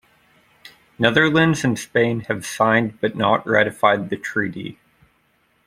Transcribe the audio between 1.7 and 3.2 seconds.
Spain have signed but